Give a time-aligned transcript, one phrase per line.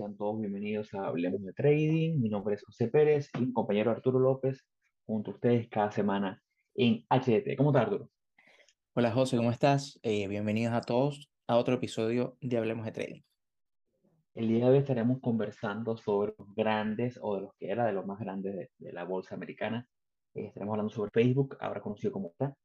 [0.00, 2.22] Sean todos bienvenidos a Hablemos de Trading.
[2.22, 4.66] Mi nombre es José Pérez y mi compañero Arturo López,
[5.04, 6.42] junto a ustedes cada semana
[6.74, 7.54] en HDT.
[7.58, 8.08] ¿Cómo estás, Arturo?
[8.94, 10.00] Hola José, ¿cómo estás?
[10.02, 13.20] Eh, bienvenidos a todos a otro episodio de Hablemos de Trading.
[14.34, 17.92] El día de hoy estaremos conversando sobre los grandes o de los que era de
[17.92, 19.86] los más grandes de, de la bolsa americana.
[20.32, 22.56] Eh, estaremos hablando sobre Facebook, ahora conocido como está.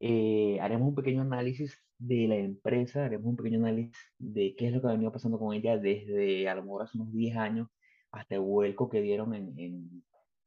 [0.00, 4.72] Eh, haremos un pequeño análisis de la empresa, haremos un pequeño análisis de qué es
[4.72, 7.68] lo que ha venido pasando con ella desde a lo mejor hace unos 10 años
[8.12, 10.04] hasta el vuelco que dieron en, en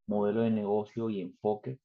[0.08, 1.80] modelo de negocio y enfoque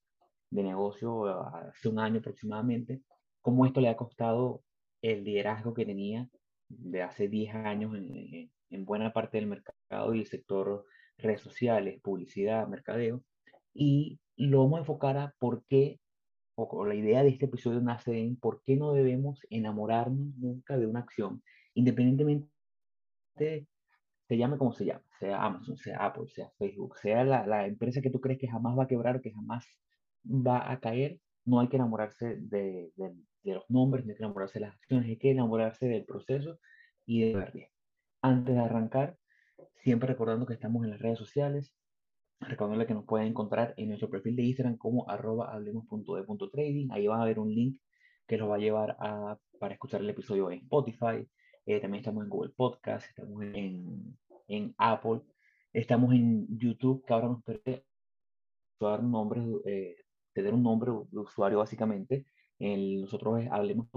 [0.51, 3.03] de negocio hace un año aproximadamente,
[3.43, 4.63] cómo esto le ha costado
[5.03, 6.29] el liderazgo que tenía
[6.69, 10.85] de hace 10 años en, en, en buena parte del mercado y el sector
[11.19, 13.23] redes sociales, publicidad, mercadeo,
[13.75, 16.01] y lo vamos a enfocar a por qué
[16.57, 20.87] o, la idea de este episodio nace en por qué no debemos enamorarnos nunca de
[20.87, 21.43] una acción,
[21.75, 22.49] independientemente
[23.37, 23.67] de,
[24.29, 28.01] se llame como se llame, sea Amazon, sea Apple, sea Facebook, sea la, la, empresa
[28.01, 29.67] que tú crees que jamás va a quebrar o que jamás
[30.25, 34.25] va a caer, no hay que enamorarse de, de, de los nombres, no hay que
[34.25, 36.59] enamorarse de las acciones, hay que enamorarse del proceso
[37.05, 37.71] y de verle.
[38.23, 39.17] Antes de arrancar,
[39.77, 41.73] siempre recordando que estamos en las redes sociales,
[42.41, 46.89] Recordarle que nos pueden encontrar en nuestro perfil de Instagram como arroba hablemos.de.trading.
[46.93, 47.81] Ahí van a ver un link
[48.27, 51.27] que los va a llevar a, para escuchar el episodio en Spotify.
[51.65, 55.21] Eh, también estamos en Google Podcast, estamos en, en Apple,
[55.73, 57.85] estamos en YouTube, que ahora nos permite
[58.79, 59.97] usar nombres, eh,
[60.33, 62.27] tener un nombre de usuario básicamente.
[62.59, 63.89] El, nosotros hablemos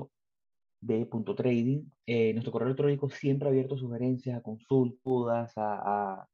[0.82, 1.84] de trading.
[2.06, 6.28] Eh, nuestro correo electrónico siempre abierto sugerencias, a consultas, a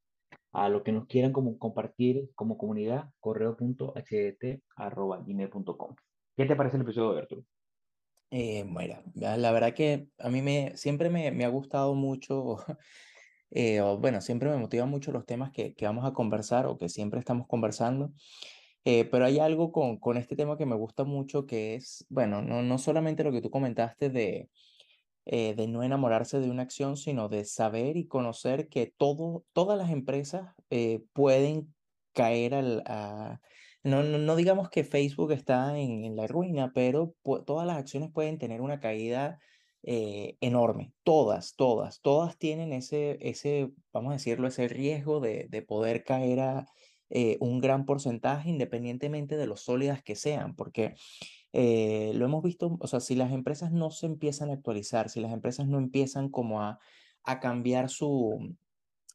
[0.56, 5.96] a lo que nos quieran como compartir como comunidad, correo.hdt.gmail.com.
[6.38, 7.44] ¿Qué te parece el episodio de Arturo?
[8.32, 12.58] Eh, bueno, la verdad que a mí me, siempre me, me ha gustado mucho,
[13.52, 16.78] eh, o bueno, siempre me motivan mucho los temas que, que, vamos a conversar o
[16.78, 18.14] que siempre estamos conversando.
[18.86, 22.42] Eh, pero hay algo con, con este tema que me gusta mucho, que es, bueno,
[22.42, 24.50] no, no solamente lo que tú comentaste de,
[25.28, 29.76] eh, de no enamorarse de una acción, sino de saber y conocer que todo, todas
[29.76, 31.74] las empresas eh, pueden
[32.14, 32.84] caer al...
[32.86, 33.42] A,
[33.84, 37.16] no, no, no, digamos que Facebook está en, la ruina, pero
[37.46, 39.40] todas las acciones pueden tener una caída
[39.82, 40.94] eh, enorme.
[41.04, 46.40] Todas, todas, todas tienen ese, ese, vamos a decirlo, ese riesgo de, de poder caer
[46.40, 46.68] a
[47.40, 50.96] un gran porcentaje independientemente de lo sólidas que sean, porque
[51.58, 55.22] eh, lo hemos visto, o sea, si las empresas no se empiezan a actualizar, si
[55.22, 56.80] las empresas no empiezan como a,
[57.24, 58.56] a cambiar su,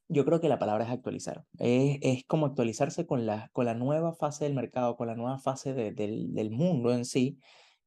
[0.08, 3.74] yo creo que la palabra es actualizar, es, es como actualizarse con la, con la
[3.74, 7.38] nueva fase del mercado, con la nueva fase de, del, del mundo en sí,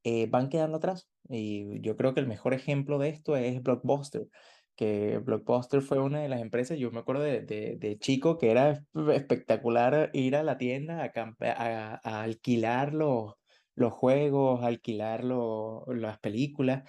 [0.04, 1.08] eh, van quedando atrás.
[1.28, 4.28] Y yo creo que el mejor ejemplo de esto es Blockbuster
[4.76, 8.84] que Blockbuster fue una de las empresas, yo me acuerdo de, de, chico que era
[9.12, 13.34] espectacular ir a la tienda a, a, a alquilar los,
[13.74, 16.88] los juegos, alquilar las películas,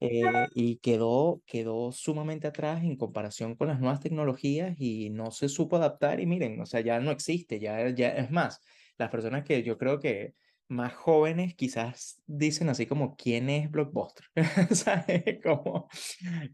[0.00, 0.22] eh,
[0.54, 5.76] y quedó, quedó sumamente atrás en comparación con las nuevas tecnologías y no se supo
[5.76, 8.60] adaptar y miren, o sea, ya no existe, ya, ya es más,
[8.98, 10.34] las personas que yo creo que
[10.68, 14.24] más jóvenes quizás dicen así como, ¿quién es Blockbuster?
[14.70, 15.40] ¿Sabes?
[15.42, 15.88] Como,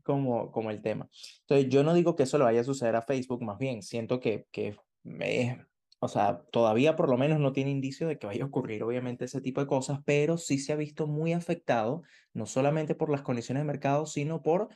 [0.02, 1.08] como, como el tema.
[1.42, 4.18] Entonces, yo no digo que eso le vaya a suceder a Facebook, más bien, siento
[4.18, 4.68] que, que
[5.20, 5.56] es
[6.00, 9.24] o sea, todavía por lo menos no tiene indicio de que vaya a ocurrir obviamente
[9.24, 13.22] ese tipo de cosas, pero sí se ha visto muy afectado, no solamente por las
[13.22, 14.68] condiciones de mercado, sino por,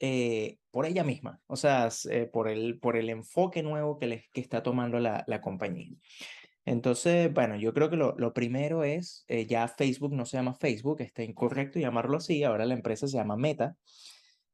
[0.00, 4.24] eh, por ella misma, o sea, eh, por, el, por el enfoque nuevo que, le,
[4.32, 5.88] que está tomando la, la compañía.
[6.66, 10.54] Entonces, bueno, yo creo que lo, lo primero es, eh, ya Facebook no se llama
[10.54, 13.76] Facebook, está incorrecto llamarlo así, ahora la empresa se llama Meta.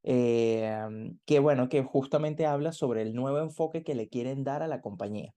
[0.05, 4.81] Que bueno, que justamente habla sobre el nuevo enfoque que le quieren dar a la
[4.81, 5.33] compañía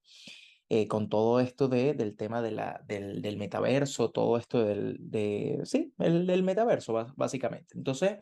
[0.68, 4.96] eh, con todo esto de, del tema de la, del, del metaverso, todo esto del,
[4.98, 7.76] de, sí, el, del metaverso, básicamente.
[7.76, 8.18] Entonces,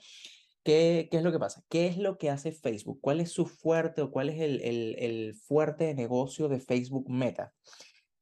[0.62, 1.64] ¿qué, ¿qué es lo que pasa?
[1.70, 2.98] ¿Qué es lo que hace Facebook?
[3.00, 7.54] ¿Cuál es su fuerte o cuál es el, el, el fuerte negocio de Facebook Meta?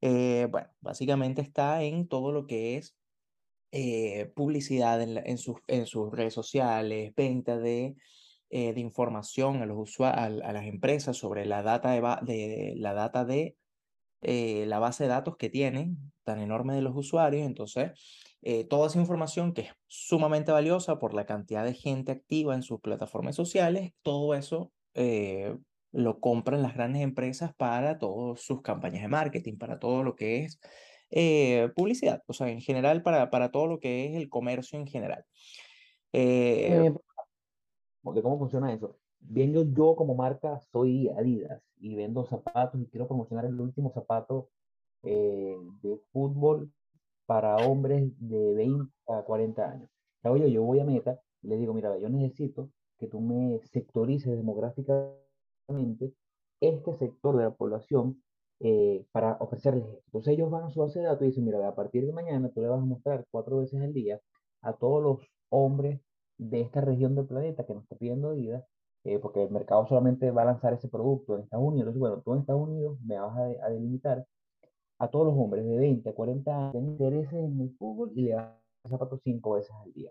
[0.01, 2.97] Eh, bueno, básicamente está en todo lo que es
[3.73, 7.97] eh, publicidad en, en, sus, en sus redes sociales, venta de,
[8.51, 13.57] de información a los a, las empresas sobre la data de, la data de
[14.23, 17.45] eh, la base de datos que tienen tan enorme de los usuarios.
[17.45, 17.93] Entonces,
[18.43, 22.63] eh, toda esa información que es sumamente valiosa por la cantidad de gente activa en
[22.63, 25.57] sus plataformas sociales, todo eso eh,
[25.93, 30.45] lo compran las grandes empresas para todas sus campañas de marketing, para todo lo que
[30.45, 30.59] es
[31.11, 34.87] eh, publicidad, o sea, en general, para, para todo lo que es el comercio en
[34.87, 35.25] general.
[36.13, 36.91] Eh,
[38.03, 38.99] ¿De cómo funciona eso?
[39.21, 44.49] Vengo yo como marca, soy Adidas y vendo zapatos y quiero promocionar el último zapato
[45.02, 46.73] eh, de fútbol
[47.26, 49.90] para hombres de 20 a 40 años.
[50.23, 50.46] ¿Qué hago yo?
[50.46, 56.14] Yo voy a Meta y les digo, mira, yo necesito que tú me sectorices demográficamente
[56.61, 58.23] este sector de la población
[58.61, 60.02] eh, para ofrecerles esto.
[60.06, 62.49] Entonces ellos van a su base de datos y dicen, mira, a partir de mañana
[62.50, 64.20] tú le vas a mostrar cuatro veces al día
[64.61, 65.19] a todos los
[65.49, 66.00] hombres
[66.38, 68.64] de esta región del planeta que nos está pidiendo vida,
[69.05, 71.89] eh, porque el mercado solamente va a lanzar ese producto en Estados Unidos.
[71.89, 74.27] Entonces, bueno, tú en Estados Unidos me vas a, a delimitar
[74.99, 78.23] a todos los hombres de 20 a 40 años que intereses en el fútbol y
[78.23, 78.53] le das
[78.89, 80.11] zapatos cinco veces al día.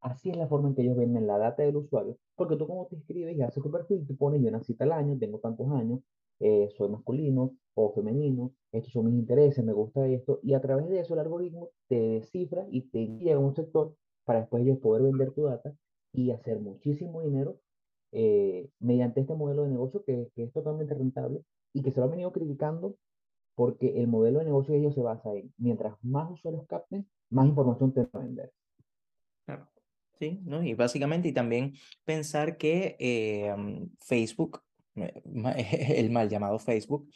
[0.00, 2.86] Así es la forma en que ellos venden la data del usuario, porque tú como
[2.86, 6.00] te inscribes y haces tu perfil, tú pones yo cita al año, tengo tantos años,
[6.40, 10.88] eh, soy masculino o femenino, estos son mis intereses, me gusta esto, y a través
[10.88, 13.94] de eso el algoritmo te descifra y te guía a un sector
[14.24, 15.72] para después ellos poder vender tu data
[16.12, 17.58] y hacer muchísimo dinero
[18.12, 21.42] eh, mediante este modelo de negocio que, que, es totalmente rentable
[21.72, 22.94] y que se lo han venido criticando
[23.54, 27.46] porque el modelo de negocio de ellos se basa en, mientras más usuarios capten, más
[27.46, 28.52] información te van a vender.
[29.46, 29.68] Claro.
[30.18, 30.62] Sí, ¿no?
[30.62, 31.74] Y básicamente, y también
[32.04, 33.54] pensar que eh,
[34.00, 34.62] Facebook,
[34.94, 37.08] el mal llamado Facebook,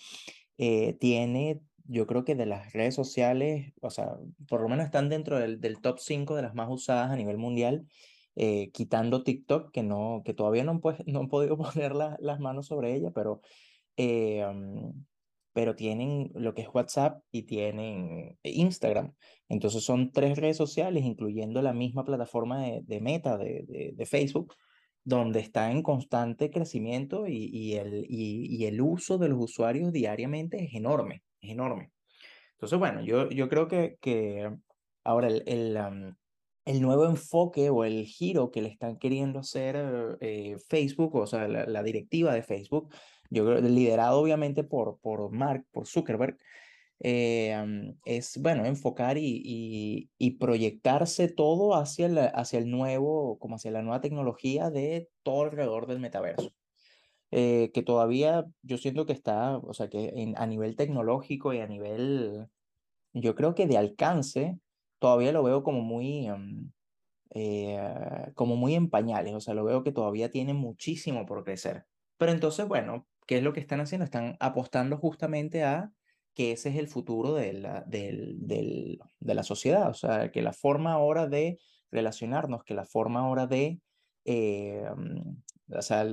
[0.58, 4.16] eh, tiene, yo creo que de las redes sociales, o sea,
[4.48, 7.38] por lo menos están dentro del, del top 5 de las más usadas a nivel
[7.38, 7.86] mundial,
[8.36, 12.40] eh, quitando TikTok, que, no, que todavía no, pues, no han podido poner la, las
[12.40, 13.40] manos sobre ella, pero
[13.96, 14.44] eh,
[15.56, 19.14] pero tienen lo que es WhatsApp y tienen Instagram.
[19.48, 24.54] Entonces son tres redes sociales, incluyendo la misma plataforma de, Meta, de, de, Facebook,
[25.02, 30.62] donde está en constante crecimiento y, y el, y, el uso de los usuarios diariamente
[30.62, 31.90] es enorme, es enorme.
[32.56, 34.54] Entonces, bueno, yo, yo creo que, que
[35.04, 36.14] ahora el,
[36.66, 41.48] el nuevo enfoque o el giro que le están queriendo hacer eh, Facebook, o sea,
[41.48, 42.92] la, directiva de Facebook,
[43.30, 46.36] yo creo, liderado obviamente por, por Mark, por Zuckerberg,
[47.00, 53.70] eh, es, bueno, enfocar y, y, proyectarse todo hacia, la, hacia el nuevo, como hacia
[53.70, 56.52] la nueva tecnología de todo alrededor del metaverso.
[57.32, 61.60] Eh, que todavía yo siento que está, o sea, que en, a nivel tecnológico y
[61.60, 62.48] a nivel,
[63.12, 64.58] yo creo que de alcance,
[64.98, 66.70] todavía lo veo como muy, um,
[67.30, 71.84] eh, como muy en pañales, o sea, lo veo que todavía tiene muchísimo por crecer.
[72.16, 74.04] Pero entonces, bueno, ¿qué es lo que están haciendo?
[74.04, 75.92] Están apostando justamente a
[76.34, 80.42] que ese es el futuro de la, del, del, de la sociedad, o sea, que
[80.42, 81.58] la forma ahora de
[81.90, 83.80] relacionarnos, que la forma ahora de,
[84.24, 84.84] eh,
[85.68, 86.06] o sea,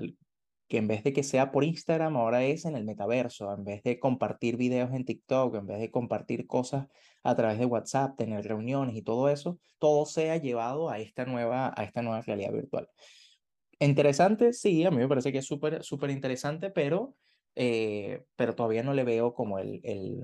[0.70, 3.84] que en vez de que sea por Instagram, ahora es en el metaverso, en vez
[3.84, 6.88] de compartir videos en TikTok, en vez de compartir cosas
[7.24, 11.74] a través de WhatsApp, tener reuniones y todo eso, todo sea llevado a esta nueva,
[11.76, 12.90] a esta nueva realidad virtual.
[13.80, 17.16] Interesante, sí, a mí me parece que es súper, súper interesante, pero,
[17.56, 20.22] eh, pero todavía no le veo como el, el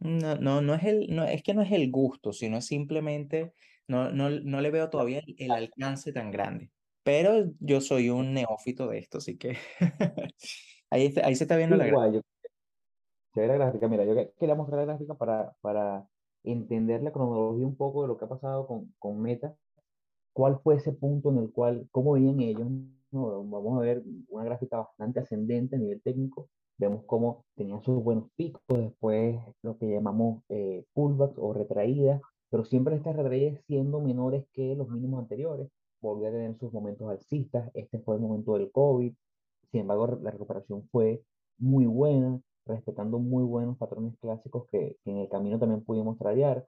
[0.00, 3.52] no, no, no es el, no, es que no es el gusto, sino es simplemente,
[3.88, 6.70] no, no, no le veo todavía el, el alcance tan grande.
[7.02, 9.56] Pero yo soy un neófito de esto, así que
[10.90, 12.37] ahí, ahí se está viendo la Igual, yo, se
[13.34, 13.88] ve la gráfica.
[13.88, 16.06] Mira, yo quería mostrar la gráfica para, para
[16.44, 19.54] entender la cronología un poco de lo que ha pasado con, con Meta
[20.38, 22.68] cuál fue ese punto en el cual, cómo venían ellos.
[23.10, 23.42] ¿no?
[23.44, 26.48] Vamos a ver una gráfica bastante ascendente a nivel técnico.
[26.76, 32.20] Vemos cómo tenían sus buenos picos, después lo que llamamos eh, pullbacks o retraídas,
[32.50, 35.68] pero siempre estas retraídas siendo menores que los mínimos anteriores.
[36.00, 37.68] Volvió a tener sus momentos alcistas.
[37.74, 39.12] Este fue el momento del COVID.
[39.72, 41.20] Sin embargo, la recuperación fue
[41.58, 46.66] muy buena, respetando muy buenos patrones clásicos que, en el camino también pudimos tradear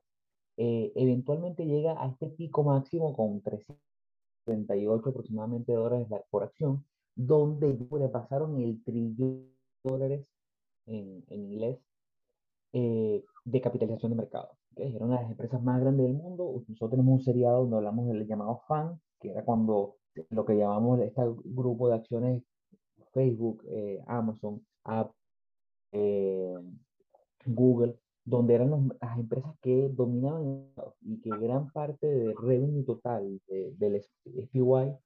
[0.57, 7.73] eh, eventualmente llega a este pico máximo con 338 aproximadamente dólares por acción, donde
[8.13, 9.47] pasaron el trillón
[9.85, 10.27] de dólares
[10.87, 11.79] en, en inglés
[12.75, 14.51] eh, de capitalización de mercado.
[14.73, 14.95] ¿okay?
[14.95, 16.63] Eran las empresas más grandes del mundo.
[16.69, 19.97] Nosotros tenemos un seriado donde hablamos del llamado FAN, que era cuando
[20.29, 22.43] lo que llamamos este grupo de acciones
[23.13, 25.15] Facebook, eh, Amazon, Apple,
[25.93, 26.55] eh,
[27.47, 30.67] Google, donde eran los, las empresas que dominaban
[31.03, 34.97] y que gran parte del revenue total de, del SPY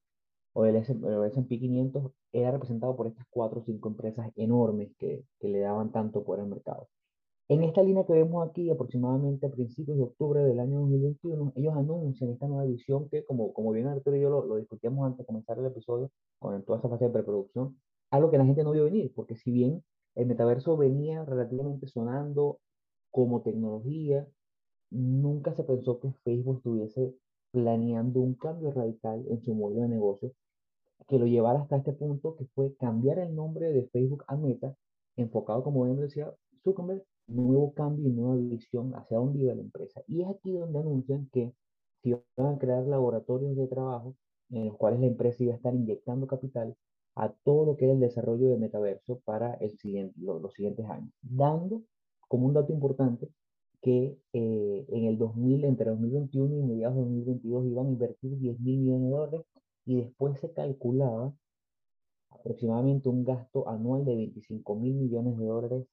[0.53, 5.49] o del S&P 500 era representado por estas cuatro o cinco empresas enormes que, que,
[5.49, 6.89] le daban tanto por el mercado.
[7.49, 11.75] En esta línea que vemos aquí, aproximadamente a principios de octubre del año 2021, ellos
[11.77, 15.19] anuncian esta nueva visión que, como, como bien Arturo y yo lo, lo discutíamos antes
[15.19, 17.77] de comenzar el episodio, con toda esa fase de preproducción,
[18.11, 19.83] algo que la gente no vio venir, porque si bien
[20.15, 22.61] el metaverso venía relativamente sonando
[23.11, 24.27] como tecnología,
[24.91, 27.15] nunca se pensó que Facebook estuviese
[27.53, 30.33] planeando un cambio radical en su modelo de negocio
[31.09, 34.75] que lo llevara hasta este punto, que fue cambiar el nombre de Facebook a Meta,
[35.17, 40.03] enfocado, como bien decía Zuckerberg, nuevo cambio y nueva visión hacia dónde iba la empresa.
[40.07, 41.55] Y es aquí donde anuncian que
[42.03, 44.15] si van a crear laboratorios de trabajo
[44.51, 46.77] en los cuales la empresa iba a estar inyectando capital
[47.17, 49.59] a todo lo que es el desarrollo de metaverso para
[50.17, 51.83] los siguientes años, dando
[52.29, 53.29] como un dato importante
[53.81, 58.61] que eh, en el 2000, entre 2021 y mediados de 2022 iban a invertir 10
[58.61, 59.41] mil millones de dólares
[59.85, 61.35] y después se calculaba
[62.31, 65.87] aproximadamente un gasto anual de 25 mil millones de dólares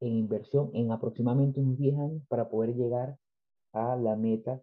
[0.00, 3.18] en inversión en aproximadamente unos 10 años para poder llegar
[3.72, 4.62] a la meta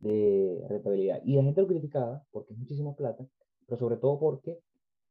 [0.00, 1.22] de rentabilidad.
[1.24, 3.26] Y la gente lo criticaba porque es muchísima plata,
[3.66, 4.58] pero sobre todo porque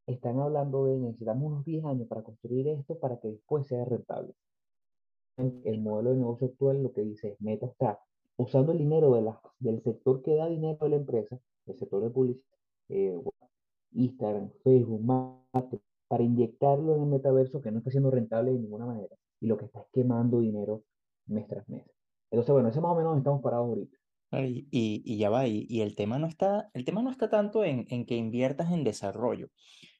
[0.07, 4.33] están hablando de necesitamos unos 10 años para construir esto para que después sea rentable.
[5.37, 7.99] El modelo de negocio actual lo que dice es Meta está
[8.37, 12.01] usando el dinero de la, del sector que da dinero a la empresa, el sector
[12.01, 12.43] de publicidad,
[12.89, 13.19] eh,
[13.91, 15.01] Instagram, Facebook,
[16.07, 19.57] para inyectarlo en el metaverso que no está siendo rentable de ninguna manera y lo
[19.57, 20.83] que está es quemando dinero
[21.27, 21.85] mes tras mes.
[22.31, 23.97] Entonces, bueno, ese más o menos estamos parados ahorita.
[24.31, 27.29] Y, y, y ya va, y, y, el tema no está, el tema no está
[27.29, 29.47] tanto en, en que inviertas en desarrollo,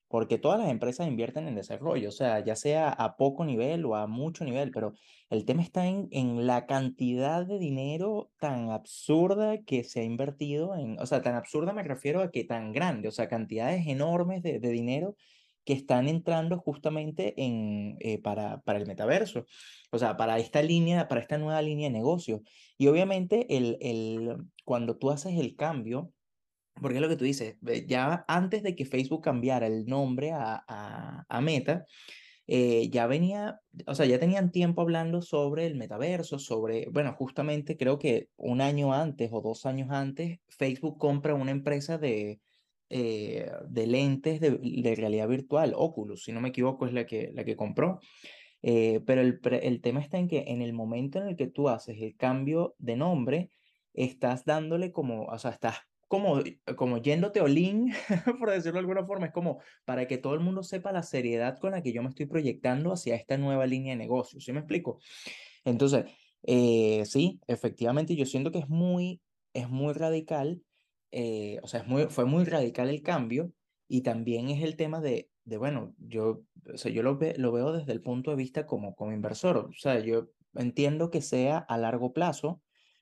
[0.07, 3.95] porque todas las empresas invierten en desarrollo, o sea, ya sea a poco nivel o
[3.95, 4.93] a mucho nivel, pero
[5.29, 10.75] el tema está en, en la cantidad de dinero tan absurda que se ha invertido
[10.75, 14.43] en, o sea, tan absurda me refiero a que tan grande, o sea, cantidades enormes
[14.43, 15.15] de, de dinero
[15.67, 19.45] que están entrando justamente en, eh, para, para el metaverso,
[19.91, 22.41] o sea, para esta línea, para esta nueva línea de negocio.
[22.77, 26.13] Y obviamente el, el, cuando tú haces el cambio,
[26.81, 27.55] porque es lo que tú dices,
[27.87, 31.85] ya antes de que Facebook cambiara el nombre a, a, a Meta,
[32.49, 37.75] eh, ya venía, o sea, ya tenían tiempo hablando sobre el metaverso, sobre, bueno, justamente
[37.75, 42.39] creo que un año antes o dos años antes, Facebook compra una empresa de,
[42.89, 47.31] eh, de lentes de, de, realidad virtual, Oculus, si no me equivoco, es la que,
[47.33, 47.99] la que compró.
[48.61, 51.67] Eh, pero el, el tema está en que en el momento en el que tú
[51.69, 53.49] haces el cambio de nombre,
[53.93, 55.75] estás dándole como, o sea, estás
[56.07, 56.41] como,
[56.75, 57.93] como yéndote olín,
[58.39, 61.57] por decirlo de alguna forma, es como para que todo el mundo sepa la seriedad
[61.59, 64.59] con la que yo me estoy proyectando hacia esta nueva línea de negocio, ¿sí me
[64.59, 64.99] explico?
[65.65, 66.05] Entonces,
[66.43, 69.21] eh, sí, efectivamente, yo siento que es muy,
[69.53, 70.61] es muy radical
[71.11, 73.53] eh, o sea, es muy, fue muy radical el cambio
[73.87, 77.51] y también es el tema de, de bueno, yo, o sea, yo lo, ve, lo
[77.51, 81.57] veo desde el punto de vista como, como inversor, o sea, yo entiendo que sea
[81.57, 82.61] a largo plazo,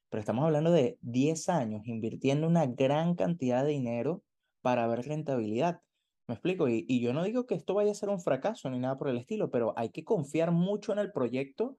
[0.09, 4.23] pero estamos hablando de 10 años invirtiendo una gran cantidad de dinero
[4.61, 5.81] para ver rentabilidad.
[6.27, 6.67] ¿Me explico?
[6.67, 9.09] Y, y yo no digo que esto vaya a ser un fracaso ni nada por
[9.09, 11.77] el estilo, pero hay que confiar mucho en el proyecto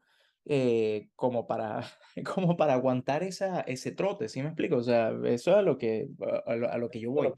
[0.49, 1.83] eh, como, para,
[2.35, 4.77] como para aguantar esa, ese trote, ¿sí me explico?
[4.77, 6.09] O sea, eso es a lo que,
[6.47, 7.33] a lo, a lo que yo voy.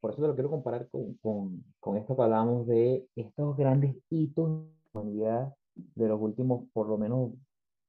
[0.00, 3.96] Por eso te lo quiero comparar con, con, con esto que hablamos de estos grandes
[4.10, 7.32] hitos de los últimos, por lo menos,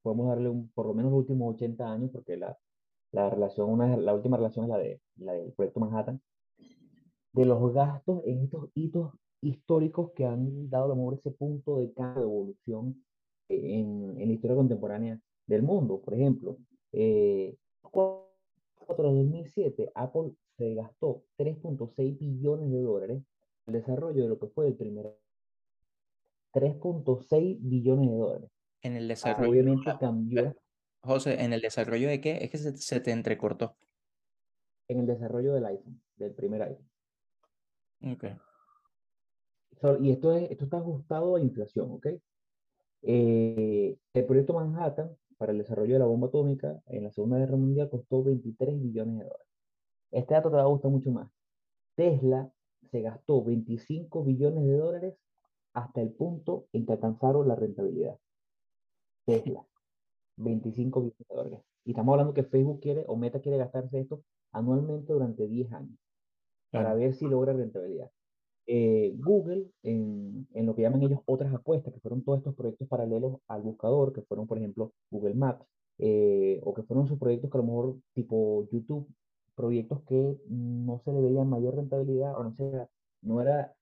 [0.02, 2.58] podemos darle un, por lo menos los últimos 80 años, porque la,
[3.12, 6.22] la relación, una, la última relación es la, de, la del proyecto Manhattan,
[7.34, 11.78] de los gastos en estos hitos históricos que han dado a lo mejor ese punto
[11.78, 13.04] de cambio, de evolución
[13.50, 16.02] en, en, la historia contemporánea del mundo.
[16.02, 16.58] Por ejemplo,
[16.92, 17.56] eh,
[18.98, 23.24] 2007, Apple se gastó 3.6 billones de dólares
[23.66, 25.16] en el desarrollo de lo que fue el primer
[26.54, 28.50] 3.6 billones de dólares.
[28.82, 29.50] En el desarrollo.
[29.50, 30.56] Obviamente cambió.
[31.02, 32.44] José, ¿en el desarrollo de qué?
[32.44, 33.76] Es que se, se, te entrecortó.
[34.88, 36.90] En el desarrollo del iPhone, del primer iPhone.
[38.12, 38.26] Ok.
[39.82, 42.08] So, y esto, es, esto está ajustado a inflación, ¿ok?
[43.02, 47.56] Eh, el proyecto Manhattan para el desarrollo de la bomba atómica en la Segunda Guerra
[47.56, 49.48] Mundial costó 23 billones de dólares.
[50.12, 51.32] Este dato te va a gustar mucho más.
[51.96, 52.52] Tesla
[52.92, 55.16] se gastó 25 billones de dólares
[55.74, 58.18] hasta el punto en que alcanzaron la rentabilidad.
[59.30, 59.64] Tesla,
[60.38, 61.60] 25 billones de dólares.
[61.86, 65.98] Y estamos hablando que Facebook quiere o Meta quiere gastarse esto anualmente durante 10 años
[66.72, 68.10] para ver si logra rentabilidad.
[68.66, 72.88] Eh, Google, en, en, lo que llaman ellos otras apuestas, que fueron todos estos proyectos
[72.88, 75.66] paralelos al buscador, que fueron, por ejemplo, Google Maps,
[76.00, 79.08] eh, o que fueron sus proyectos que a lo mejor tipo YouTube,
[79.56, 82.88] proyectos que no se le veía mayor rentabilidad o no, se,
[83.22, 83.76] no era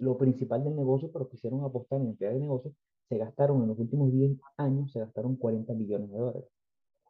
[0.00, 2.72] lo principal del negocio, pero quisieron apostar en entidades de negocio,
[3.08, 6.50] se gastaron en los últimos 10 años, se gastaron 40 millones de dólares.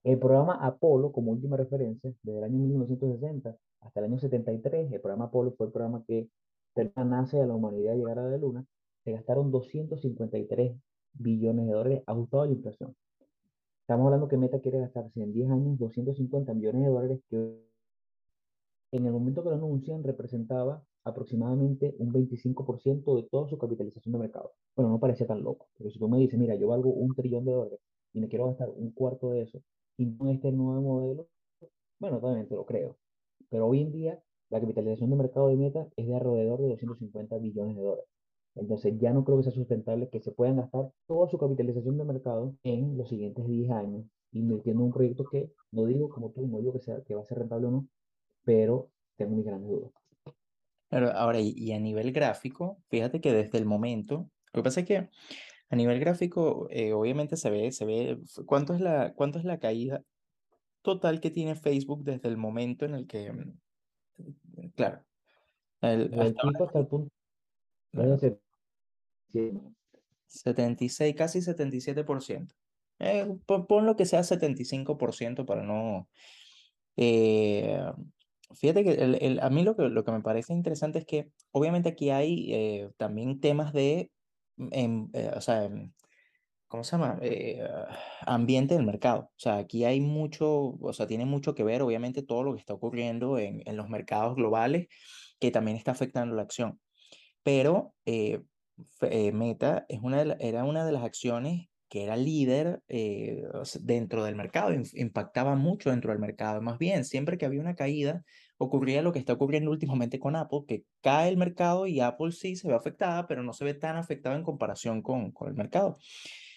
[0.05, 5.00] El programa Apolo, como última referencia, desde el año 1960 hasta el año 73, el
[5.00, 6.28] programa Apolo fue el programa que
[7.05, 8.64] nace a la humanidad llegar a la luna,
[9.05, 10.76] se gastaron 253
[11.14, 12.95] billones de dólares ajustado a la inflación.
[13.81, 17.69] Estamos hablando que Meta quiere gastarse en 10 años 250 millones de dólares que
[18.93, 24.19] en el momento que lo anuncian representaba aproximadamente un 25% de toda su capitalización de
[24.19, 24.52] mercado.
[24.76, 27.45] Bueno, no parecía tan loco, pero si tú me dices, mira, yo valgo un trillón
[27.45, 27.81] de dólares
[28.12, 29.62] y me quiero gastar un cuarto de eso,
[29.97, 31.28] y con este nuevo modelo,
[31.99, 32.97] bueno, también te lo creo.
[33.50, 37.38] Pero hoy en día la capitalización de mercado de Meta es de alrededor de 250
[37.38, 38.09] billones de dólares.
[38.55, 42.05] Entonces ya no creo que sea sustentable que se puedan gastar toda su capitalización de
[42.05, 46.47] mercado en los siguientes 10 años invirtiendo en un proyecto que, no digo como tú,
[46.47, 47.88] no digo que, sea, que va a ser rentable o no,
[48.45, 49.93] pero tengo mis grandes dudas.
[50.88, 54.87] Pero ahora, y a nivel gráfico, fíjate que desde el momento, lo que pasa es
[54.87, 55.09] que
[55.71, 59.59] a nivel gráfico, eh, obviamente se ve, se ve, ¿cuánto es la, cuánto es la
[59.59, 60.02] caída
[60.83, 65.04] total que tiene Facebook desde el momento en el que, mm, claro,
[65.83, 67.12] el, hasta, el hasta el punto,
[67.92, 68.18] bueno,
[70.26, 72.54] 76, casi 77%.
[73.00, 76.09] Eh, pon, lo que sea 75% para no...
[76.97, 77.80] Eh,
[78.55, 81.88] fíjate que el, a mí lo que, lo que me parece interesante es que obviamente
[81.90, 84.11] aquí hay eh, también temas de,
[84.57, 85.93] em, o sea, em,
[86.69, 87.21] ¿cómo se llama?
[88.26, 89.31] ambiente del mercado.
[89.37, 92.61] O sea, aquí hay mucho, o sea, tiene mucho que ver obviamente todo lo que
[92.61, 94.88] está ocurriendo en, en los mercados globales
[95.40, 96.81] que también está afectando la acción.
[97.43, 97.95] Pero
[99.33, 103.45] Meta es una era una de las acciones que era líder eh,
[103.80, 106.61] dentro del mercado, impactaba mucho dentro del mercado.
[106.61, 108.25] Más bien, siempre que había una caída,
[108.59, 112.57] ocurría lo que está ocurriendo últimamente con Apple, que cae el mercado y Apple sí
[112.57, 115.97] se ve afectada, pero no se ve tan afectada en comparación con, con el mercado.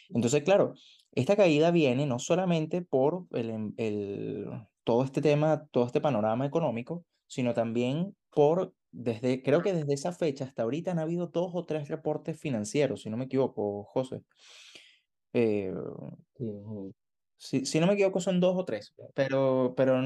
[0.10, 0.74] Entonces, claro,
[1.14, 4.48] esta caída viene no solamente por el, el,
[4.84, 10.12] todo este tema, todo este panorama económico, sino también por, desde, creo que desde esa
[10.12, 14.24] fecha hasta ahorita han habido dos o tres reportes financieros, si no me equivoco, José.
[15.34, 15.74] Eh,
[17.38, 20.02] si, si, no me equivoco, son dos o tres, pero, pero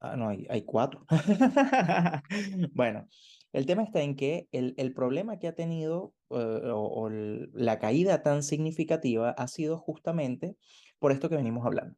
[0.00, 1.04] ah, no, hay, hay cuatro.
[2.72, 3.08] bueno,
[3.52, 8.22] el tema está en que el, el problema que ha tenido eh, o, la caída
[8.22, 10.56] tan significativa ha sido justamente
[10.98, 11.96] por esto que venimos hablando,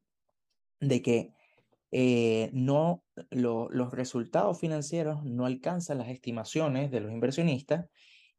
[0.80, 1.32] de que
[1.92, 7.86] eh, no, los resultados financieros no alcanzan las estimaciones de los inversionistas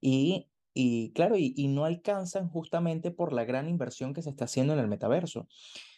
[0.01, 4.73] y y claro, y, no alcanzan justamente por la gran inversión que se está haciendo
[4.73, 5.47] en el metaverso.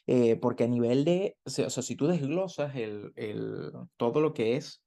[0.05, 4.55] Eh, porque a nivel de, o sea, si tú desglosas el, el, todo lo que
[4.55, 4.83] es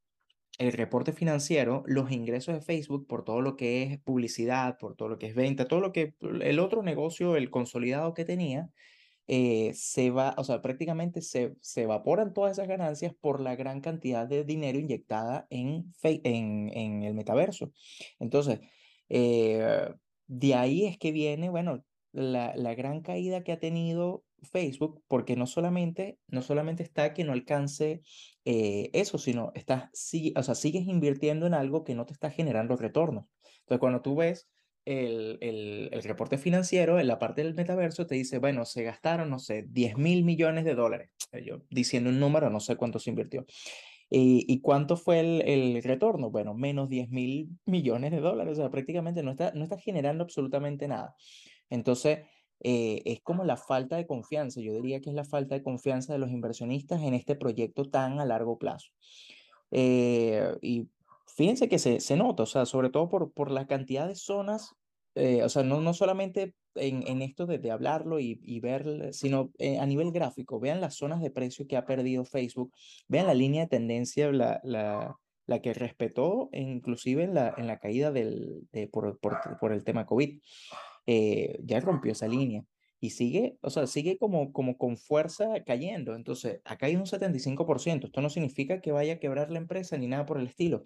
[0.59, 5.09] el reporte financiero, los ingresos de Facebook por todo lo que es publicidad, por todo
[5.09, 8.70] lo que es venta, todo lo que el otro negocio, el consolidado que tenía,
[9.26, 13.81] eh, se va, o sea, prácticamente se, se evaporan todas esas ganancias por la gran
[13.81, 17.72] cantidad de dinero inyectada en, en, en el metaverso.
[18.20, 18.61] Entonces,
[19.11, 19.92] eh,
[20.27, 25.37] de ahí es que viene, bueno, la, la, gran caída que ha tenido Facebook, porque
[25.37, 28.03] no solamente, no solamente está que no alcance
[28.44, 32.31] eh, eso, sino estás, sí, o sea, sigues invirtiendo en algo que no te está
[32.31, 33.27] generando retornos.
[33.61, 34.49] Entonces, cuando tú ves
[34.85, 39.29] el, el, el, reporte financiero, en la parte del metaverso, te dice, bueno, se gastaron,
[39.29, 41.11] no sé, 10 mil millones de dólares.
[41.44, 43.46] Yo diciendo un número, no sé cuánto se invirtió.
[44.12, 46.31] ¿Y, cuánto fue el, el, retorno?
[46.31, 50.25] Bueno, menos 10 mil millones de dólares, o sea, prácticamente no está, no está generando
[50.25, 51.14] absolutamente nada.
[51.68, 52.20] Entonces,
[52.62, 56.12] eh, es como la falta de confianza, yo diría que es la falta de confianza
[56.12, 58.90] de los inversionistas en este proyecto tan a largo plazo.
[59.70, 60.88] Eh, y
[61.27, 64.75] fíjense que se, se nota, o sea, sobre todo por, por la cantidad de zonas
[65.14, 69.12] eh, o sea, no, no solamente en, en esto de, de hablarlo y, y, ver,
[69.12, 72.73] sino eh, a nivel gráfico, vean las zonas de precio que ha perdido Facebook,
[73.09, 77.79] vean la línea de tendencia, la, la, la que respetó inclusive en la, en la
[77.79, 80.40] caída del, de, por, por, por, el tema COVID.
[81.07, 82.62] Eh, ya rompió esa línea
[83.01, 86.14] y sigue, o sea, sigue como, como con fuerza cayendo.
[86.14, 88.05] Entonces, acá hay un 75%.
[88.05, 90.85] Esto no significa que vaya a quebrar la empresa ni nada por el estilo.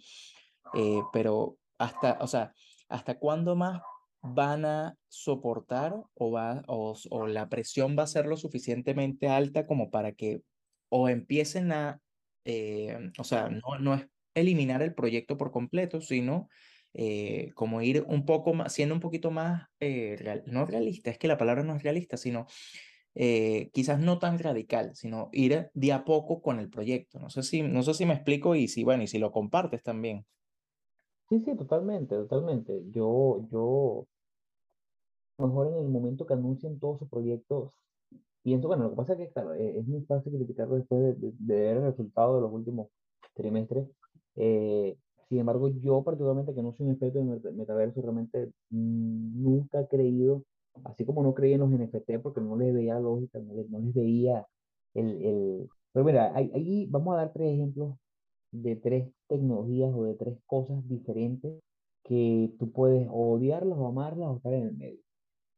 [1.12, 2.54] pero hasta, o sea,
[2.88, 3.82] ¿hasta cuándo más
[4.24, 9.66] van a soportar o, va, o, o, la presión va a ser lo suficientemente alta
[9.66, 10.40] como para que
[10.88, 12.00] o empiecen a,
[12.44, 16.48] eh, o sea, no, no es eliminar el proyecto por completo, sino
[16.94, 21.18] eh, como ir un poco más, siendo un poquito más, eh, real, no realista, es
[21.18, 22.46] que la palabra no es realista, sino
[23.14, 27.20] quizás no tan radical, sino ir de a poco con el proyecto.
[27.20, 29.84] No sé si, no sé si me explico y si, bueno, y si lo compartes
[29.84, 30.26] también.
[31.28, 32.82] Sí, sí, totalmente, totalmente.
[32.90, 34.08] Yo, yo
[35.38, 37.74] mejor en el momento que anuncien todos sus proyectos.
[38.42, 41.32] Pienso, bueno, lo que pasa es que, claro, e, es muy fácil criticarlo después de,
[41.40, 42.88] ver el resultado de los últimos
[43.34, 43.88] trimestres.
[44.36, 44.96] Eh,
[45.28, 50.44] sin embargo, yo particularmente, que no soy un experto en metaverso, realmente nunca he creído,
[50.84, 53.80] así como no creí en los NFT porque no les veía lógica, no les, no
[53.80, 54.46] les veía
[54.94, 55.70] el, el...
[55.92, 57.96] Pero mira, ahí, vamos a dar tres ejemplos
[58.52, 61.60] de tres tecnologías o de tres cosas diferentes
[62.04, 65.03] que tú puedes odiarlas o amarlas o estar en el medio.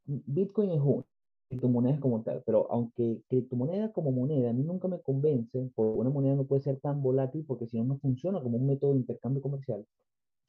[0.06, 1.04] Bitcoin es una,
[1.48, 6.10] criptomonedas como tal, pero aunque criptomoneda como moneda a mí nunca me convence, porque una
[6.10, 9.00] moneda no puede ser tan volátil porque si no, no funciona como un método de
[9.00, 9.86] intercambio comercial,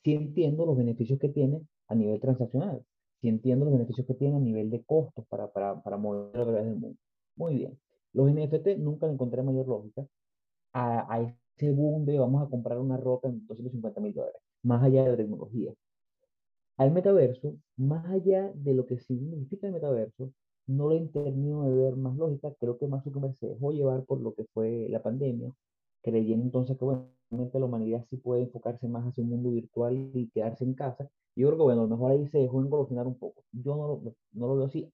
[0.04, 2.84] sí entiendo los beneficios que tiene a nivel transaccional,
[3.22, 6.46] sí entiendo los beneficios que tiene a nivel de costos para, para, para mover a
[6.46, 6.98] través del mundo.
[7.36, 7.80] Muy bien.
[8.14, 10.06] Los NFT nunca le encontré mayor lógica
[10.74, 14.84] a, a ese boom de vamos a comprar una ropa en 250 mil dólares, más
[14.84, 15.74] allá de la tecnología
[16.78, 20.32] al metaverso, más allá de lo que significa el metaverso,
[20.68, 22.54] no le termino de ver más lógica.
[22.60, 25.54] Creo que más Zuckerberg se dejó llevar por lo que fue la pandemia,
[26.04, 30.30] creyendo entonces que, bueno, la humanidad sí puede enfocarse más hacia un mundo virtual y
[30.30, 31.10] quedarse en casa.
[31.36, 33.44] Yo creo que, bueno, a lo mejor ahí se dejó engolosinar un poco.
[33.52, 34.92] Yo no lo, no lo veo así.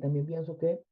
[0.00, 0.82] También pienso que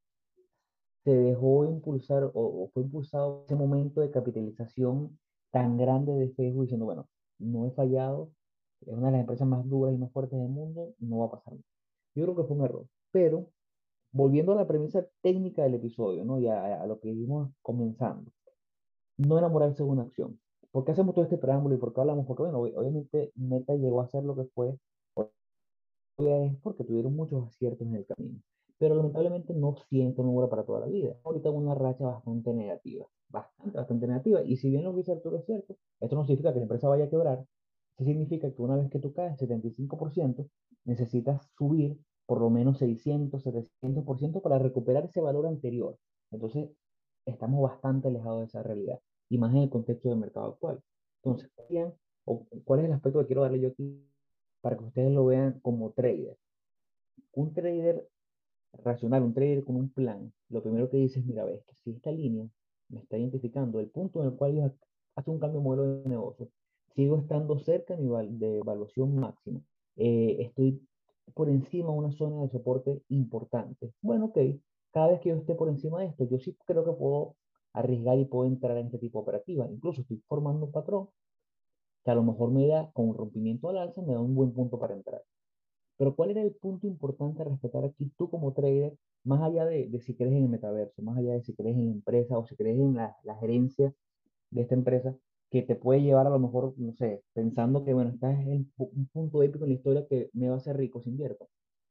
[1.05, 5.19] se dejó impulsar o, o, fue impulsado ese momento de capitalización
[5.51, 8.31] tan grande de Facebook diciendo, bueno, no he fallado,
[8.87, 11.31] es una de las empresas más duras y más fuertes del mundo, no va a
[11.33, 11.55] pasar.
[12.15, 12.87] Yo creo que fue un error.
[13.13, 13.49] Pero,
[14.13, 16.39] volviendo a la premisa técnica del episodio, ¿no?
[16.39, 18.31] Y a, a lo que vimos comenzando,
[19.19, 20.41] no enamorarse de una acción.
[20.71, 22.27] ¿Por qué hacemos todo este preámbulo y por qué hablamos?
[22.27, 24.79] Porque, bueno, obviamente Meta llegó a ser lo que fue,
[26.19, 28.41] es porque tuvieron muchos aciertos en el camino.
[28.79, 31.17] Pero lamentablemente no siento no para toda la vida.
[31.25, 34.43] Ahorita una racha bastante negativa, bastante, bastante negativa.
[34.43, 36.89] Y si bien lo que dice Arturo es cierto, esto no significa que la empresa
[36.89, 37.45] vaya a quebrar,
[38.05, 40.49] significa que una vez que tú caes 75%,
[40.85, 45.99] necesitas subir por lo menos 600, 700% para recuperar ese valor anterior.
[46.31, 46.71] Entonces,
[47.27, 50.81] estamos bastante alejados de esa realidad, y más en el contexto del mercado actual.
[51.23, 51.51] Entonces,
[52.65, 54.05] ¿cuál es el aspecto que quiero darle yo aquí
[54.61, 56.37] para que ustedes lo vean como trader?
[57.33, 58.09] Un trader
[58.73, 61.91] racional, un trader con un plan, lo primero que dice es, mira, ves que si
[61.91, 62.49] esta línea
[62.89, 64.71] me está identificando el punto en el cual yo
[65.15, 66.49] hace un cambio de modelo de negocio,
[66.95, 69.61] sigo estando cerca de evaluación máxima.
[69.97, 70.81] Eh, estoy
[71.35, 73.93] por encima de una zona de soporte importante.
[74.01, 74.39] Bueno, ok,
[74.93, 77.37] cada vez que yo esté por encima de esto, yo sí creo que puedo
[77.73, 79.69] arriesgar y puedo entrar en este tipo de operativa.
[79.71, 81.09] Incluso estoy formando un patrón
[82.05, 84.53] que a lo mejor me da, con un rompimiento al alza, me da un buen
[84.53, 85.23] punto para entrar.
[85.97, 89.89] Pero ¿cuál era el punto importante a respetar aquí tú como trader, más allá de,
[89.89, 92.47] de, si crees en el metaverso, más allá de si crees en la empresa o
[92.47, 93.95] si crees en la, la gerencia
[94.51, 95.17] de esta empresa?
[95.53, 99.07] Que te puede llevar a lo mejor, no sé, pensando que, bueno, estás en un
[99.13, 101.47] punto épico en la historia que me va a hacer rico si invierto.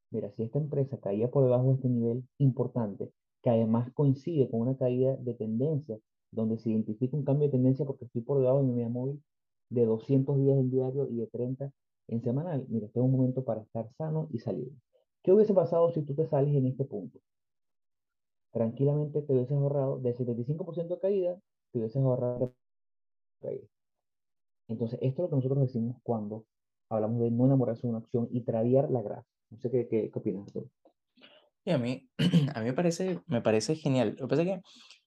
[0.10, 3.12] Mira, si esta empresa caía por debajo de este nivel importante,
[3.44, 6.00] que además coincide con una caída de tendencia,
[6.32, 9.22] donde se identifica un cambio de tendencia porque estoy por debajo de mi media móvil
[9.70, 11.72] de 200 días en diario y de 30
[12.08, 14.72] en semanal, mira, este es un momento para estar sano y salir.
[15.22, 17.20] ¿Qué hubiese pasado si tú te sales en este punto?
[18.52, 21.40] Tranquilamente te hubieses ahorrado del 75% de caída,
[21.72, 22.56] te hubieses ahorrado
[24.68, 26.46] entonces, esto es lo que nosotros decimos cuando
[26.90, 29.28] hablamos de no enamorarse de una acción y tradear la grasa.
[29.50, 30.70] No sé qué, qué, qué opinas tú.
[31.66, 32.10] Y a mí,
[32.56, 34.16] a mí me parece, me parece genial.
[34.20, 34.62] Lo que pasa es que,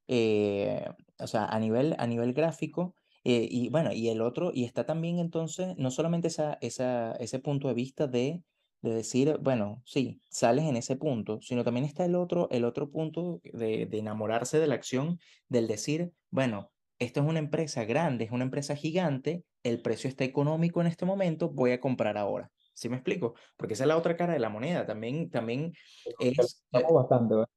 [0.09, 0.85] eh,
[1.18, 2.94] o sea, a nivel, a nivel gráfico,
[3.25, 7.38] eh, y bueno, y el otro, y está también entonces, no solamente esa, esa, ese
[7.38, 8.42] punto de vista de,
[8.83, 12.90] de decir, bueno, sí, sales en ese punto, sino también está el otro, el otro
[12.90, 15.18] punto de, de enamorarse de la acción,
[15.49, 20.25] del decir, bueno, esto es una empresa grande, es una empresa gigante, el precio está
[20.25, 22.51] económico en este momento, voy a comprar ahora.
[22.75, 23.35] ¿Sí me explico?
[23.57, 24.85] Porque esa es la otra cara de la moneda.
[24.85, 25.73] También, también
[26.19, 26.65] es...
[26.73, 27.49] Eh, bastante, ¿verdad?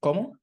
[0.00, 0.38] ¿Cómo?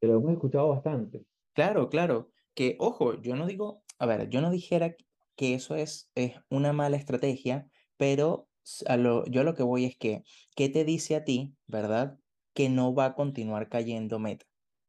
[0.00, 1.22] Lo hemos escuchado bastante.
[1.52, 2.30] Claro, claro.
[2.54, 4.96] Que, ojo, yo no digo, a ver, yo no dijera
[5.36, 8.48] que eso es, es una mala estrategia, pero
[8.86, 10.24] a lo, yo a lo que voy es que,
[10.56, 12.18] ¿qué te dice a ti, verdad?
[12.52, 14.46] Que no va a continuar cayendo meta.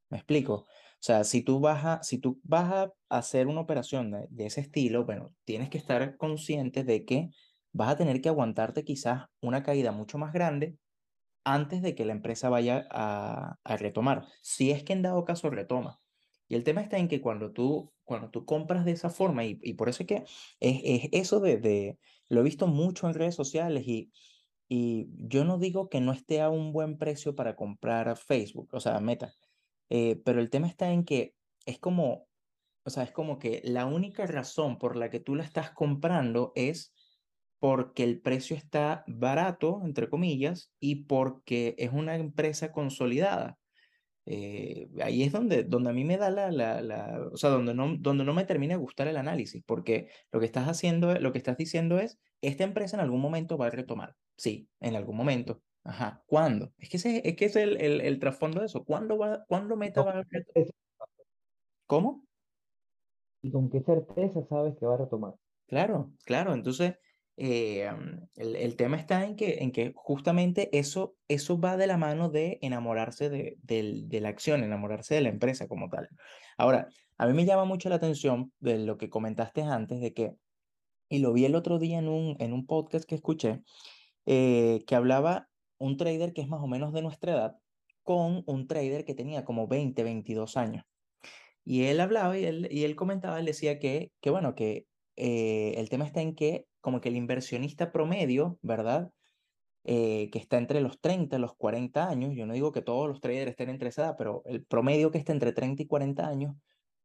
[0.09, 0.67] ¿Me explico?
[1.01, 4.61] O sea, si tú vas a, si tú vas a hacer una operación de, ese
[4.61, 7.31] estilo, bueno, tienes que estar consciente de que
[7.71, 10.77] vas a tener que aguantarte quizás una caída mucho más grande
[11.43, 15.99] antes de que la empresa vaya a, retomar, si es que en dado caso retoma.
[16.47, 19.59] Y el tema está en que cuando tú, cuando tú compras de esa forma, y,
[19.63, 20.15] y por eso es que
[20.59, 21.97] es, es eso de, de,
[22.29, 24.11] lo he visto mucho en redes sociales y,
[24.69, 28.79] y yo no digo que no esté a un buen precio para comprar Facebook, o
[28.79, 29.33] sea, Meta,
[29.93, 32.29] eh, pero el tema está en que es como,
[32.85, 36.53] o sea, es como que la única razón por la que tú la estás comprando
[36.55, 36.93] es
[37.59, 43.59] porque el precio está barato, entre comillas, y porque es una empresa consolidada.
[44.25, 47.73] Eh, ahí es donde, donde a mí me da la, la, la, o sea, donde
[47.73, 51.33] no, donde no me termina de gustar el análisis, porque lo que estás haciendo, lo
[51.33, 54.15] que estás diciendo es, esta empresa en algún momento va a retomar.
[54.37, 56.71] Sí, en algún momento, Ajá, ¿cuándo?
[56.77, 58.83] Es que ese, es, que es el, el, el trasfondo de eso.
[58.83, 60.23] ¿Cuándo, va, ¿cuándo Meta va a...
[61.87, 62.23] ¿Cómo?
[63.41, 65.33] y con qué certeza sabes que va a retomar.
[65.67, 66.53] Claro, claro.
[66.53, 66.95] Entonces,
[67.37, 67.89] eh,
[68.35, 72.29] el, el, tema está en que, en que justamente eso, eso va de la mano
[72.29, 76.09] de enamorarse de, de, de la acción, enamorarse de la empresa como tal.
[76.57, 80.35] Ahora, a mí me llama mucho la atención de lo que comentaste antes, de que,
[81.09, 83.63] y lo vi el otro día en un, en un podcast que escuché,
[84.25, 85.49] eh, que hablaba
[85.81, 87.55] un trader que es más o menos de nuestra edad
[88.03, 90.85] con un trader que tenía como 20, 22 años.
[91.63, 95.73] Y él hablaba y él, y él comentaba, él decía que, que bueno, que eh,
[95.77, 99.11] el tema está en que como que el inversionista promedio, ¿verdad?
[99.83, 103.07] Eh, que está entre los 30 y los 40 años, yo no digo que todos
[103.07, 106.27] los traders estén entre esa edad, pero el promedio que está entre 30 y 40
[106.27, 106.55] años,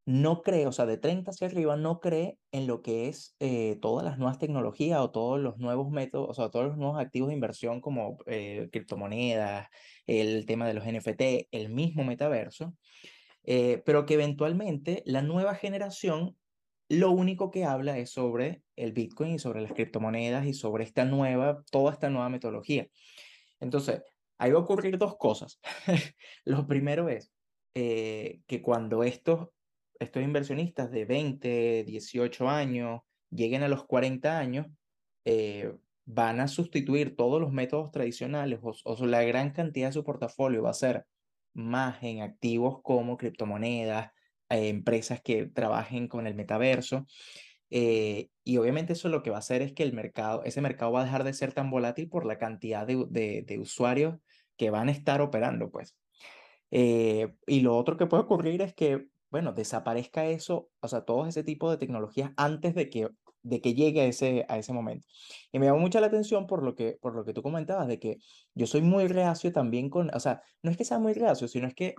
[0.07, 3.77] no cree, o sea, de 30 hacia arriba, no cree en lo que es eh,
[3.83, 7.29] todas las nuevas tecnologías o todos los nuevos métodos, o sea, todos los nuevos activos
[7.29, 9.66] de inversión como eh, criptomonedas,
[10.07, 12.77] el tema de los NFT, el mismo metaverso,
[13.42, 16.37] eh, pero que eventualmente la nueva generación
[16.88, 21.05] lo único que habla es sobre el Bitcoin y sobre las criptomonedas y sobre esta
[21.05, 22.87] nueva, toda esta nueva metodología.
[23.59, 24.03] Entonces,
[24.38, 25.59] ahí va a ocurrir dos cosas.
[26.45, 27.33] lo primero es
[27.75, 29.49] que cuando estos
[30.00, 34.66] estos inversionistas de 20, 18 años, lleguen a los 40 años,
[35.24, 35.72] eh,
[36.04, 40.62] van a sustituir todos los métodos tradicionales o, o, la gran cantidad de su portafolio
[40.62, 41.04] va a ser
[41.52, 44.12] más en activos como criptomonedas,
[44.48, 47.06] eh, empresas que trabajen con el metaverso.
[47.70, 50.92] Eh, y obviamente eso lo que va a hacer es que el mercado, ese mercado
[50.92, 54.16] va a dejar de ser tan volátil por la cantidad de, usuarios
[54.56, 55.96] que van a estar operando, pues.
[56.70, 61.42] Y lo otro que puede ocurrir es que bueno, desaparezca eso, o sea, todo ese
[61.42, 63.08] tipo de tecnologías antes de que,
[63.42, 65.06] de que llegue a ese, a ese momento.
[65.52, 67.98] Y me llamó mucha la atención por lo, que, por lo que tú comentabas, de
[67.98, 68.18] que
[68.54, 71.66] yo soy muy reacio también con, o sea, no es que sea muy reacio, sino
[71.66, 71.94] es que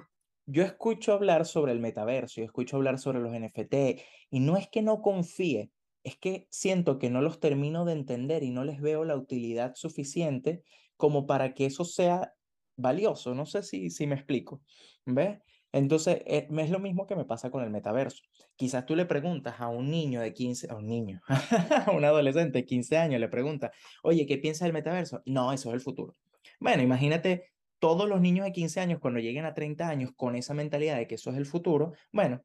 [0.46, 4.70] yo escucho hablar sobre el metaverso, yo escucho hablar sobre los NFT, y no es
[4.70, 5.72] que no confíe,
[6.04, 9.76] es que siento que no los termino de entender y no les veo la utilidad
[9.76, 10.64] suficiente
[10.96, 12.34] como para que eso sea
[12.78, 13.36] valioso.
[13.36, 14.62] No sé si, si me explico.
[15.06, 15.40] ¿Ves?
[15.78, 18.24] Entonces, eh, es lo mismo que me pasa con el metaverso.
[18.56, 21.22] Quizás tú le preguntas a un niño de 15, a un niño,
[21.88, 25.22] a un adolescente de 15 años, le preguntas, oye, ¿qué piensas del metaverso?
[25.26, 26.16] No, eso es el futuro.
[26.60, 30.56] Bueno, imagínate todos los niños de 15 años cuando lleguen a 30 años con esa
[30.56, 32.42] mentalidad de que eso es el futuro, bueno,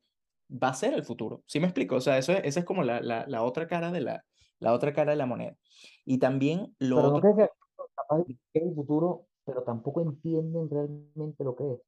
[0.51, 1.43] va a ser el futuro.
[1.47, 1.97] ¿Sí me explico?
[1.97, 4.27] O sea, eso es, esa es como la, la, la, otra cara de la,
[4.59, 5.57] la otra cara de la moneda.
[6.05, 7.31] Y también lo pero otro...
[7.31, 11.81] no que es el futuro, pero tampoco entienden realmente lo que es.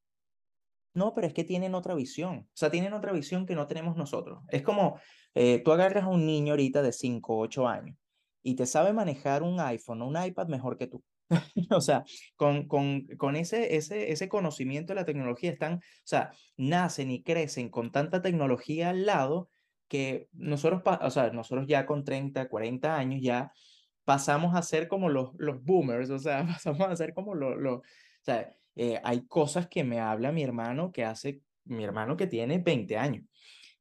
[0.94, 2.46] No, pero es que tienen otra visión.
[2.46, 4.42] O sea, tienen otra visión que no tenemos nosotros.
[4.48, 4.98] Es como
[5.34, 7.96] eh, tú agarras a un niño ahorita de 5 o 8 años
[8.42, 11.02] y te sabe manejar un iPhone o un iPad mejor que tú.
[11.70, 12.04] o sea,
[12.36, 17.22] con, con, con ese, ese, ese conocimiento de la tecnología están, o sea, nacen y
[17.22, 19.50] crecen con tanta tecnología al lado
[19.88, 23.52] que nosotros, o sea, nosotros ya con 30, 40 años ya
[24.04, 27.78] pasamos a ser como los, los boomers, o sea, pasamos a ser como los, los
[27.78, 27.82] o
[28.24, 32.58] sea, eh, hay cosas que me habla mi hermano que hace, mi hermano que tiene
[32.58, 33.24] 20 años,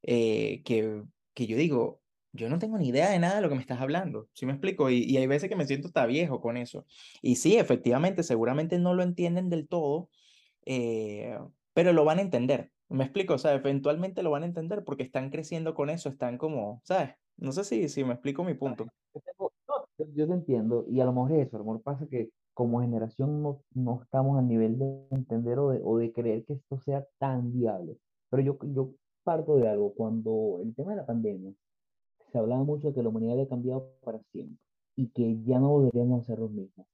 [0.04, 1.04] eh, que,
[1.34, 2.02] que yo digo,
[2.32, 4.54] yo no tengo ni idea de nada de lo que me estás hablando, ¿sí me
[4.54, 4.90] explico?
[4.90, 6.86] Y, y hay veces que me siento hasta viejo con eso.
[7.22, 10.10] Y sí, efectivamente, seguramente no lo entienden del todo,
[10.66, 11.38] eh,
[11.74, 12.72] pero lo van a entender.
[12.90, 13.36] ¿Me explico?
[13.36, 17.16] O sea, eventualmente lo van a entender porque están creciendo con eso, están como, ¿sabes?
[17.38, 18.86] No sé si, si me explico mi punto.
[19.98, 22.82] Yo te entiendo, y a lo mejor es eso, a lo mejor pasa que como
[22.82, 26.80] generación no, no estamos al nivel de entender o de, o de creer que esto
[26.80, 27.98] sea tan viable.
[28.30, 28.92] Pero yo, yo
[29.24, 31.54] parto de algo, cuando el tema de la pandemia,
[32.32, 34.58] se hablaba mucho de que la humanidad había cambiado para siempre
[34.96, 36.88] y que ya no volveríamos a ser los mismos.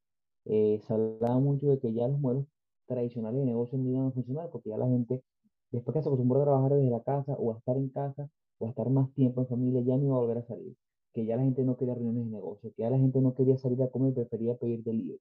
[0.46, 2.46] Eh, se hablaba mucho de que ya los modelos
[2.88, 5.24] tradicionales de negocio no iban a funcionar porque ya la gente,
[5.72, 8.66] después que se acostumbró a trabajar desde la casa o a estar en casa o
[8.66, 10.76] a estar más tiempo en familia, ya no iba a volver a salir.
[11.14, 13.58] Que ya la gente no quería reuniones de negocio, que ya la gente no quería
[13.58, 15.20] salir a comer prefería pedir delivery.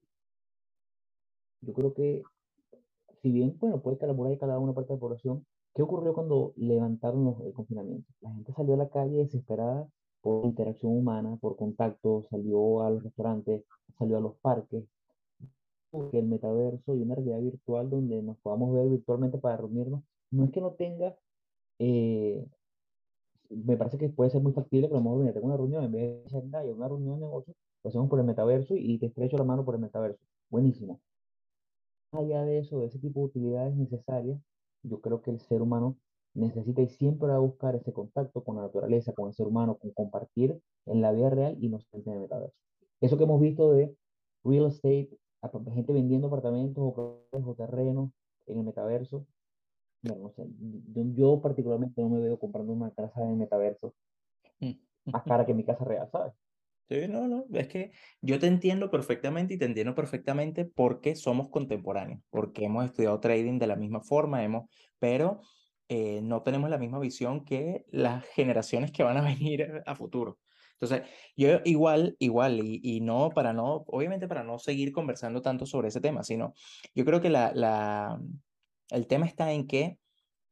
[1.61, 2.23] Yo creo que,
[3.21, 7.25] si bien, bueno, puede colaborar cada una parte de la población, ¿qué ocurrió cuando levantaron
[7.25, 8.07] los el confinamiento?
[8.21, 9.87] La gente salió a la calle desesperada
[10.21, 13.63] por interacción humana, por contacto, salió a los restaurantes,
[13.97, 14.85] salió a los parques,
[16.11, 20.45] que el metaverso y una realidad virtual donde nos podamos ver virtualmente para reunirnos, no
[20.45, 21.15] es que no tenga,
[21.79, 22.45] eh,
[23.49, 25.91] me parece que puede ser muy factible que lo mejor mira, tengo una reunión en
[25.91, 29.43] vez de una reunión de negocio, lo hacemos por el metaverso y te estrecho la
[29.45, 30.23] mano por el metaverso.
[30.49, 30.99] Buenísimo
[32.11, 34.39] allá de eso, de ese tipo de utilidades necesarias,
[34.83, 35.97] yo creo que el ser humano
[36.33, 39.77] necesita y siempre va a buscar ese contacto con la naturaleza, con el ser humano,
[39.77, 42.55] con compartir en la vida real y no solamente en el metaverso.
[43.01, 43.95] Eso que hemos visto de
[44.43, 45.09] real estate,
[45.73, 48.11] gente vendiendo apartamentos o, o terrenos
[48.47, 49.27] en el metaverso,
[50.03, 53.95] Bueno, o sea, yo, yo particularmente no me veo comprando una casa en el metaverso
[55.13, 56.33] más cara que mi casa real, ¿sabes?
[56.89, 61.49] Sí, no, no, es que yo te entiendo perfectamente y te entiendo perfectamente porque somos
[61.49, 64.63] contemporáneos, porque hemos estudiado trading de la misma forma, hemos,
[64.97, 65.41] pero
[65.87, 70.39] eh, no tenemos la misma visión que las generaciones que van a venir a futuro.
[70.79, 75.67] Entonces, yo igual, igual, y, y no para no, obviamente para no seguir conversando tanto
[75.67, 76.53] sobre ese tema, sino
[76.95, 78.19] yo creo que la, la,
[78.89, 79.99] el tema está en que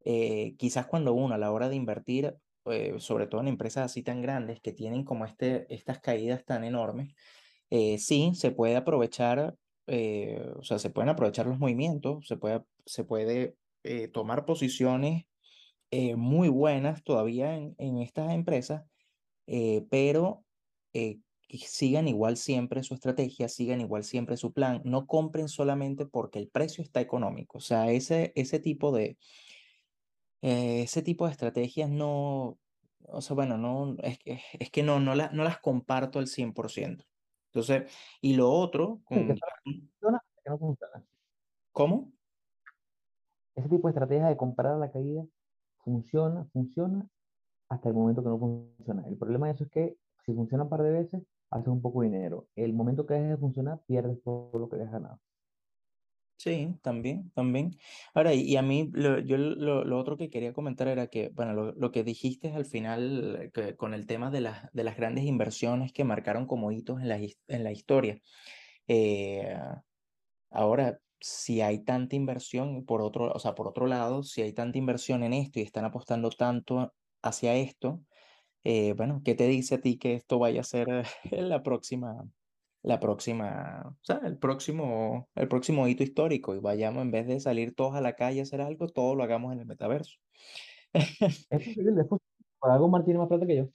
[0.05, 2.35] eh, quizás cuando uno a la hora de invertir
[2.71, 6.63] eh, sobre todo en empresas así tan grandes que tienen como este, estas caídas tan
[6.63, 7.13] enormes,
[7.69, 9.55] eh, sí, se puede aprovechar,
[9.87, 13.55] eh, o sea, se pueden aprovechar los movimientos, se puede, se puede
[14.11, 15.23] tomar posiciones
[16.17, 18.83] muy buenas todavía en, en estas empresas,
[19.89, 20.43] pero
[21.49, 26.49] sigan igual siempre su estrategia, sigan igual siempre su plan, no compren solamente porque el
[26.49, 29.17] precio está económico, o sea, ese, ese tipo de
[30.41, 32.57] eh, ese tipo de estrategias no,
[33.07, 36.27] o sea, bueno, no, es que, es que no, no, la- no las comparto al
[36.27, 37.05] 100%.
[37.53, 41.03] Entonces, y lo otro, con, que no funciona.
[41.71, 42.11] ¿cómo?
[43.55, 45.25] Ese tipo de estrategia de comprar a la caída
[45.79, 47.07] funciona, funciona
[47.69, 49.07] hasta el momento que no funciona.
[49.07, 52.01] El problema de eso es que si funciona un par de veces, haces un poco
[52.01, 52.47] de dinero.
[52.55, 55.19] El momento que deje de funcionar, pierdes todo lo que has ganado.
[56.39, 57.71] Sí, también, también.
[58.13, 61.53] Ahora, y, a mí, lo, yo lo, lo otro que quería comentar era que, bueno,
[61.53, 65.25] lo, lo que dijiste al final que, con el tema de las, de las grandes
[65.25, 68.19] inversiones que marcaron como hitos en la, en la historia.
[68.87, 69.55] Eh,
[70.51, 74.77] Ahora, si hay tanta inversión, por otro, o sea, por otro lado, si hay tanta
[74.77, 78.03] inversión en esto y están apostando tanto hacia esto,
[78.63, 80.87] eh, bueno, ¿qué te dice a ti que esto vaya a ser
[81.31, 82.29] la próxima,
[82.83, 87.39] la próxima, o sea, el próximo, el próximo hito histórico y vayamos, en vez de
[87.39, 90.17] salir todos a la calle a hacer algo, todo lo hagamos en el metaverso?
[91.49, 92.25] Es posible, es posible.
[92.59, 93.69] Por algo Martín tiene más plata que yo.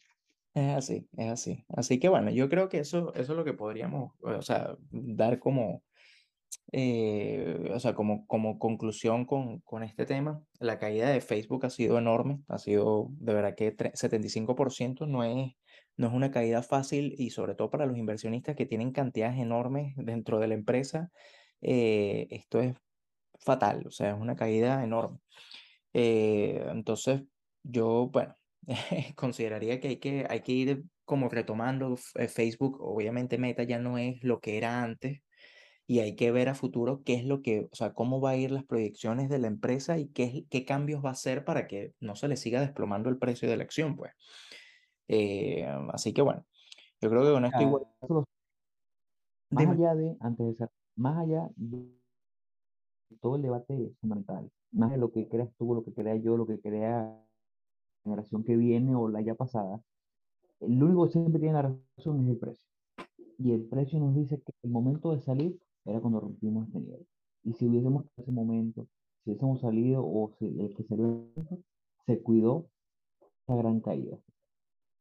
[0.54, 1.64] Es así, es así.
[1.68, 5.38] Así que bueno, yo creo que eso, eso es lo que podríamos, o sea, dar
[5.38, 5.82] como
[6.72, 11.70] Eh, o sea, como, como conclusión con, con este tema, la caída de Facebook ha
[11.70, 15.52] sido enorme, ha sido de verdad que tre- 75% no es,
[16.02, 19.94] no es una caída fácil y sobre todo para los inversionistas que tienen cantidades enormes
[19.96, 21.10] dentro de la empresa,
[21.62, 22.74] eh, esto es
[23.40, 25.18] fatal, o sea, es una caída enorme.
[25.94, 27.22] Eh, entonces,
[27.62, 28.36] yo, bueno,
[29.16, 33.98] consideraría que hay que, hay que ir como retomando eh, Facebook, obviamente Meta ya no
[33.98, 35.22] es lo que era antes
[35.86, 38.36] y hay que ver a futuro qué es lo que, o sea, cómo va a
[38.36, 41.92] ir las proyecciones de la empresa y qué, qué cambios va a hacer para que
[42.00, 44.12] no se le siga desplomando el precio de la acción, pues.
[45.08, 46.44] Eh, así que bueno,
[47.00, 47.86] yo creo que con esto igual,
[49.50, 51.86] Más allá de, antes de ser, más allá de
[53.20, 56.46] todo el debate fundamental, más de lo que creas tú, lo que crea yo, lo
[56.46, 59.82] que crea la generación que viene o la ya pasada,
[60.60, 62.66] el único que siempre tiene la razón es el precio.
[63.38, 67.06] Y el precio nos dice que el momento de salir era cuando rompimos este nivel.
[67.42, 68.86] Y si hubiésemos ese momento,
[69.24, 71.26] si hubiésemos salido o si el que salió
[72.06, 72.66] se cuidó
[73.42, 74.18] esa gran caída.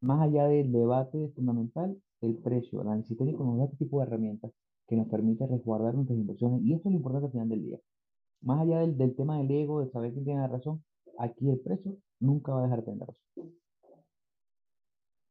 [0.02, 4.52] Más allá del debate fundamental, el precio, el análisis técnico nos este tipo de herramientas
[4.88, 6.62] que nos permite resguardar nuestras inversiones.
[6.64, 7.80] Y esto es lo importante al final del día.
[8.42, 10.84] Más allá del, del tema del ego, de saber quién tiene la razón,
[11.18, 13.62] aquí el precio nunca va a dejar de tener razón.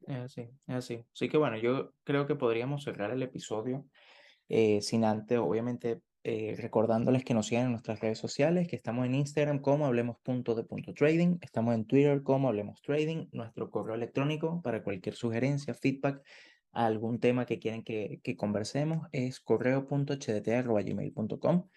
[0.06, 1.04] Es así, es así.
[1.14, 3.86] Así que bueno, yo creo que podríamos cerrar el episodio
[4.48, 9.06] eh, sin antes, obviamente, eh, recordándoles que nos sigan en nuestras redes sociales, que estamos
[9.06, 15.14] en Instagram como hablemos.de.trading, estamos en Twitter como hablemos trading, nuestro correo electrónico para cualquier
[15.14, 16.22] sugerencia, feedback,
[16.72, 21.68] algún tema que quieren que, que conversemos es correo.hdt.gmail.com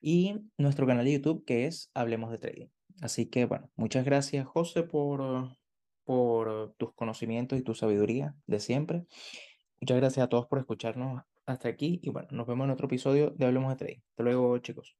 [0.00, 2.68] y nuestro canal de YouTube que es Hablemos de Trading.
[3.02, 5.56] Así que bueno, muchas gracias José por,
[6.04, 9.04] por tus conocimientos y tu sabiduría de siempre.
[9.80, 13.30] Muchas gracias a todos por escucharnos hasta aquí y bueno, nos vemos en otro episodio
[13.30, 14.00] de Hablemos de Trading.
[14.10, 14.96] Hasta luego chicos.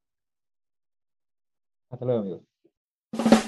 [1.90, 3.39] Hasta luego, amigos.